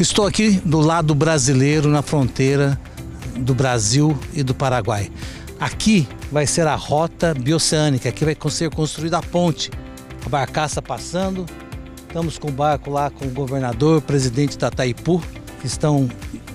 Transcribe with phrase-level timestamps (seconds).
[0.00, 2.80] Estou aqui do lado brasileiro, na fronteira
[3.36, 5.12] do Brasil e do Paraguai.
[5.60, 9.70] Aqui vai ser a rota bioceânica, aqui vai ser construída a ponte.
[10.24, 11.44] A barcaça passando,
[12.08, 15.22] estamos com o barco lá com o governador, o presidente da Taipu,
[15.60, 16.08] que estão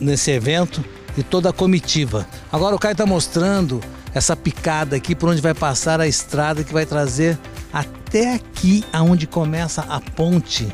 [0.00, 0.82] nesse evento
[1.14, 2.26] e toda a comitiva.
[2.50, 3.82] Agora o Caio está mostrando
[4.14, 7.38] essa picada aqui por onde vai passar a estrada que vai trazer
[7.70, 10.66] até aqui aonde começa a ponte,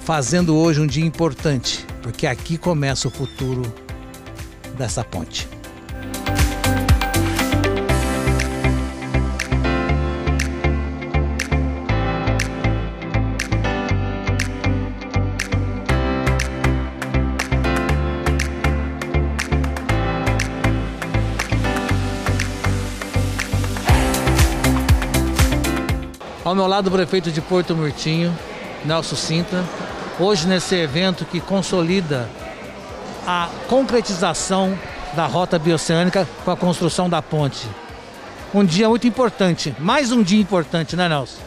[0.00, 3.70] fazendo hoje um dia importante, porque aqui começa o futuro
[4.78, 5.46] dessa ponte.
[26.42, 28.34] Ao meu lado, o prefeito de Porto Murtinho,
[28.86, 29.87] Nelson Sintra.
[30.20, 32.28] Hoje, nesse evento que consolida
[33.26, 34.76] a concretização
[35.14, 37.68] da rota bioceânica com a construção da ponte.
[38.52, 41.40] Um dia muito importante, mais um dia importante, né, Nelson?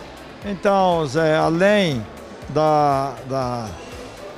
[0.46, 2.06] Então, Zé, além
[2.50, 3.68] da, da,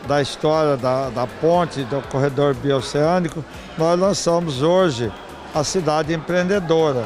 [0.08, 3.44] da história da, da ponte, do corredor bioceânico,
[3.78, 5.11] nós lançamos hoje
[5.54, 7.06] a cidade empreendedora.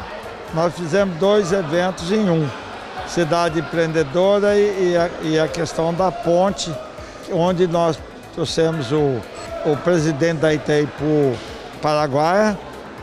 [0.53, 2.48] Nós fizemos dois eventos em um
[3.08, 6.73] cidade empreendedora e, e, a, e, a, questão da ponte,
[7.31, 8.00] onde nós
[8.33, 9.20] trouxemos o,
[9.66, 11.36] o presidente da Itaipu
[11.81, 12.58] Paraguaia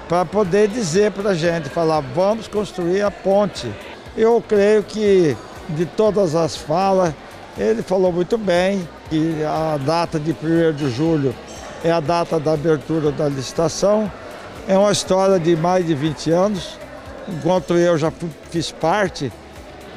[0.09, 3.71] para poder dizer para a gente, falar, vamos construir a ponte.
[4.17, 5.37] Eu creio que
[5.71, 7.15] de todas as falas,
[7.57, 11.35] ele falou muito bem que a data de 1 de julho
[11.83, 14.11] é a data da abertura da licitação.
[14.69, 16.79] É uma história de mais de 20 anos,
[17.29, 18.13] enquanto eu já
[18.51, 19.33] fiz parte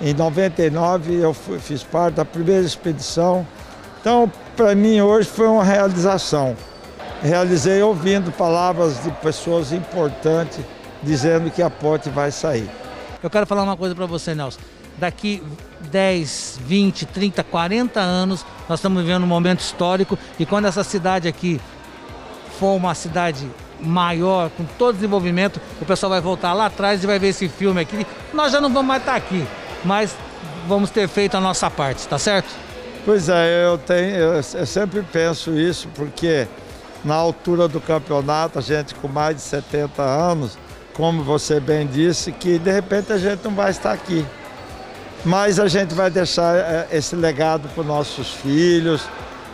[0.02, 3.46] em 99 eu fui, fiz parte da primeira expedição.
[4.08, 6.56] Então, para mim hoje foi uma realização.
[7.22, 10.62] Realizei ouvindo palavras de pessoas importantes
[11.04, 12.70] dizendo que a ponte vai sair.
[13.22, 14.62] Eu quero falar uma coisa para você, Nelson.
[14.98, 15.44] Daqui
[15.92, 21.28] 10, 20, 30, 40 anos, nós estamos vivendo um momento histórico e quando essa cidade
[21.28, 21.60] aqui
[22.58, 23.46] for uma cidade
[23.78, 27.82] maior, com todo desenvolvimento, o pessoal vai voltar lá atrás e vai ver esse filme
[27.82, 28.08] aqui.
[28.34, 29.46] Nós já não vamos mais estar aqui
[29.84, 30.16] mas
[30.68, 32.50] vamos ter feito a nossa parte, tá certo?
[33.08, 36.46] Pois é, eu, tenho, eu sempre penso isso, porque
[37.06, 40.58] na altura do campeonato, a gente com mais de 70 anos,
[40.94, 44.26] como você bem disse, que de repente a gente não vai estar aqui.
[45.24, 49.08] Mas a gente vai deixar é, esse legado para os nossos filhos,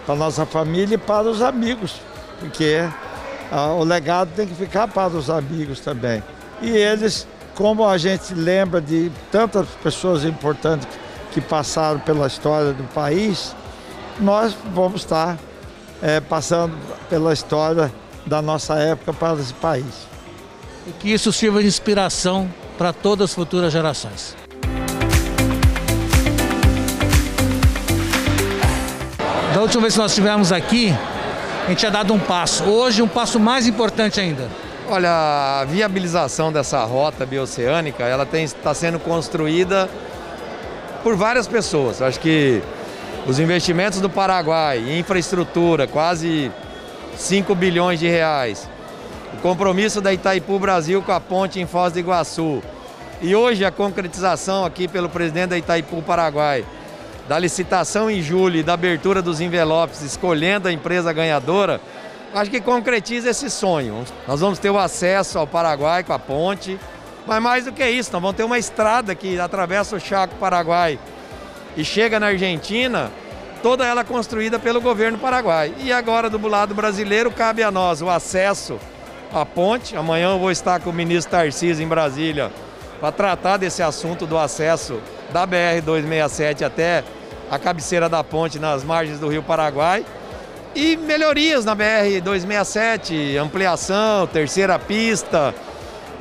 [0.04, 2.02] para nossa família e para os amigos,
[2.40, 2.80] porque
[3.52, 6.24] ah, o legado tem que ficar para os amigos também.
[6.60, 11.03] E eles como a gente lembra de tantas pessoas importantes que
[11.42, 13.56] passaram pela história do país,
[14.20, 15.38] nós vamos estar
[16.02, 16.76] é, passando
[17.10, 17.92] pela história
[18.26, 20.08] da nossa época para esse país.
[20.88, 24.36] E que isso sirva de inspiração para todas as futuras gerações.
[29.54, 30.94] Da última vez que nós estivemos aqui,
[31.66, 32.64] a gente tinha dado um passo.
[32.64, 34.50] Hoje, um passo mais importante ainda.
[34.90, 39.90] Olha, a viabilização dessa rota bioceânica, ela está sendo construída
[41.04, 42.02] por várias pessoas.
[42.02, 42.62] Acho que
[43.28, 46.52] os investimentos do Paraguai em infraestrutura, quase
[47.16, 48.70] 5 bilhões de reais.
[49.34, 52.64] O compromisso da Itaipu Brasil com a ponte em Foz do Iguaçu.
[53.22, 56.66] E hoje a concretização aqui pelo presidente da Itaipu Paraguai,
[57.28, 61.80] da licitação em julho e da abertura dos envelopes, escolhendo a empresa ganhadora,
[62.34, 64.04] acho que concretiza esse sonho.
[64.28, 66.78] Nós vamos ter o acesso ao Paraguai com a ponte,
[67.26, 71.00] mas mais do que isso, nós vamos ter uma estrada que atravessa o Chaco Paraguai
[71.76, 73.12] e chega na Argentina,
[73.62, 75.74] toda ela construída pelo governo paraguai.
[75.80, 78.80] E agora, do lado brasileiro, cabe a nós o acesso
[79.34, 79.96] à ponte.
[79.96, 82.52] Amanhã eu vou estar com o ministro Tarcísio em Brasília
[83.00, 85.00] para tratar desse assunto do acesso
[85.32, 87.04] da BR-267 até
[87.50, 90.06] a cabeceira da ponte nas margens do Rio Paraguai.
[90.76, 95.54] E melhorias na BR-267, ampliação, terceira pista,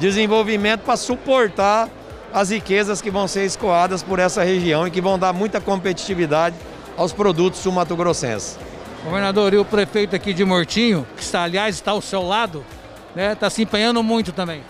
[0.02, 1.88] desenvolvimento para suportar
[2.34, 6.56] as riquezas que vão ser escoadas por essa região e que vão dar muita competitividade
[6.96, 8.58] aos produtos sul-mato-grossenses.
[9.04, 12.64] Governador, e o prefeito aqui de Mortinho, que está, aliás, está ao seu lado,
[13.14, 14.62] né, está se empenhando muito também.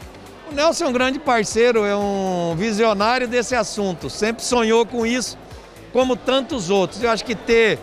[0.51, 5.39] O Nelson é um grande parceiro, é um visionário desse assunto, sempre sonhou com isso,
[5.95, 7.03] como tantos outros.
[7.03, 7.79] Eu acho que ter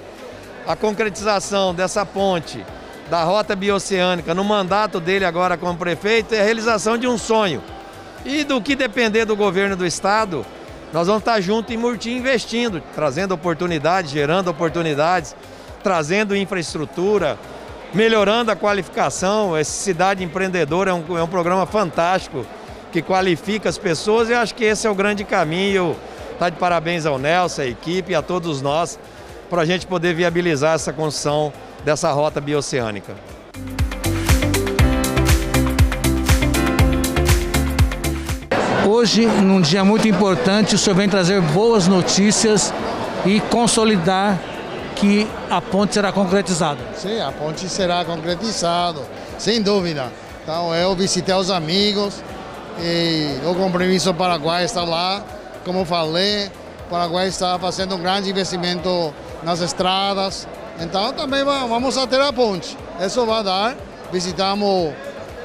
[0.68, 2.64] a concretização dessa ponte
[3.10, 7.62] da rota bioceânica no mandato dele agora como prefeito é a realização de um sonho.
[8.24, 10.46] E do que depender do governo do estado,
[10.94, 15.36] nós vamos estar junto em Murtim investindo, trazendo oportunidades, gerando oportunidades,
[15.82, 17.40] trazendo infraestrutura,
[17.94, 19.58] melhorando a qualificação.
[19.58, 22.46] Esse Cidade Empreendedora é um, é um programa fantástico
[22.92, 25.96] que qualifica as pessoas e acho que esse é o grande caminho.
[26.38, 29.00] Tá de parabéns ao Nelson, à equipe e a todos nós
[29.50, 31.52] para a gente poder viabilizar essa construção
[31.84, 33.16] dessa rota bioceânica.
[38.88, 42.74] Hoje, num dia muito importante, o senhor vem trazer boas notícias
[43.26, 44.38] e consolidar
[44.96, 46.80] que a ponte será concretizada.
[46.96, 49.02] Sim, a ponte será concretizada,
[49.38, 50.12] sem dúvida.
[50.44, 52.22] Então, eu visitei os amigos
[52.82, 55.24] e o compromisso Paraguai está lá.
[55.64, 56.48] Como falei,
[56.88, 59.14] o Paraguai está fazendo um grande investimento
[59.44, 60.48] nas estradas.
[60.80, 62.78] Então, também vamos a ter a ponte.
[63.00, 63.76] Isso vai dar.
[64.12, 64.94] Visitamos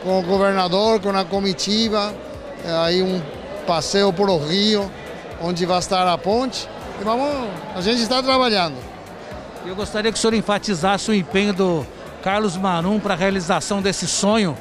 [0.03, 2.15] com o governador, com a comitiva,
[2.83, 3.21] aí um
[3.67, 4.91] passeio por o rio,
[5.43, 6.69] onde vai estar a ponte.
[7.01, 8.77] E vamos, a gente está trabalhando.
[9.67, 11.87] Eu gostaria que o senhor enfatizasse o empenho do
[12.23, 14.57] Carlos Marum para a realização desse sonho,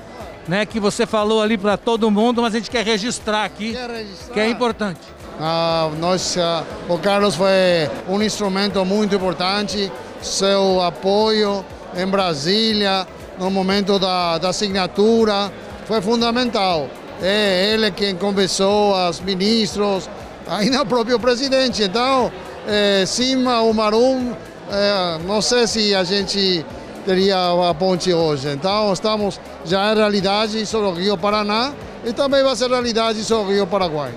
[0.47, 4.33] né, que você falou ali para todo mundo, mas a gente quer registrar aqui, registrar.
[4.33, 5.01] que é importante.
[5.39, 9.91] Ah, nós, ah, o Carlos foi um instrumento muito importante,
[10.21, 11.65] seu apoio
[11.95, 13.07] em Brasília,
[13.39, 15.51] no momento da, da assinatura,
[15.85, 16.87] foi fundamental.
[17.21, 20.09] É ele quem conversou os ministros,
[20.47, 21.83] ainda o próprio presidente.
[21.83, 22.31] Então,
[22.67, 24.33] é, cima o Marum,
[24.71, 26.65] é, não sei se a gente
[27.05, 27.37] teria
[27.69, 28.49] a ponte hoje.
[28.49, 31.73] Então, estamos já em realidade sobre o Rio Paraná
[32.05, 34.13] e também vai ser realidade sobre o Rio Paraguai.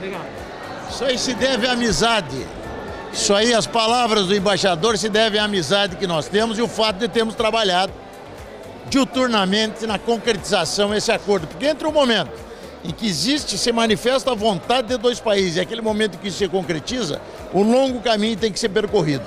[0.00, 0.24] Obrigado.
[0.90, 2.46] Isso aí se deve à amizade.
[3.12, 6.68] Isso aí, as palavras do embaixador se devem à amizade que nós temos e o
[6.68, 7.92] fato de termos trabalhado
[8.88, 11.46] diuturnamente na concretização desse acordo.
[11.46, 12.32] Porque entre o momento
[12.82, 16.38] em que existe, se manifesta a vontade de dois países e aquele momento que isso
[16.38, 17.20] se concretiza,
[17.52, 19.22] um longo caminho tem que ser percorrido.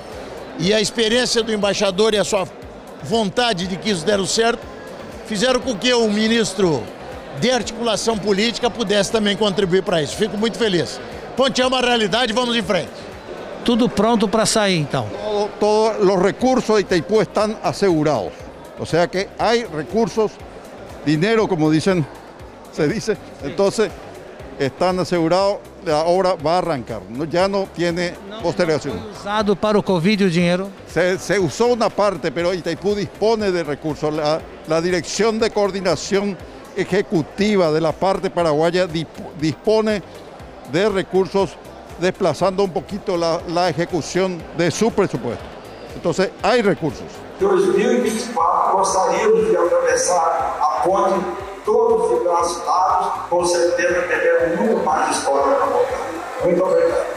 [0.58, 2.48] E a experiência do embaixador e a sua
[3.04, 4.60] vontade de que isso deram certo
[5.26, 6.82] fizeram com que o ministro
[7.40, 10.16] de articulação política pudesse também contribuir para isso.
[10.16, 11.00] Fico muito feliz.
[11.36, 12.92] Ponte é uma realidade, vamos em frente.
[13.64, 15.06] Tudo pronto para sair então.
[15.58, 18.32] Todos os recursos de Itaipú estão assegurados.
[18.78, 20.32] O sea que hay recursos,
[21.06, 22.04] dinero, como dicen,
[22.72, 23.90] se dice, entonces
[24.58, 28.98] están asegurados, la obra va a arrancar, ya no tiene postergación.
[28.98, 30.70] ¿Fue usado para el COVID el dinero?
[30.86, 34.12] Se, usó una parte, pero Itaipú dispone de recursos.
[34.14, 36.36] La, Dirección de Coordinación
[36.76, 38.86] Ejecutiva de la parte paraguaya
[39.38, 40.02] dispone
[40.72, 41.56] de recursos
[42.00, 45.44] desplazando un poquito la, la ejecución de su presupuesto.
[45.94, 47.06] Entonces hay recursos.
[47.40, 51.20] 2024 gostaríamos de atravessar a ponte
[51.64, 56.44] todos os nossos lados, com certeza teremos muito mais história para contar.
[56.44, 57.13] Muito obrigado.